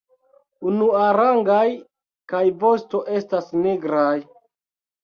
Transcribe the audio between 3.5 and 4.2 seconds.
nigraj.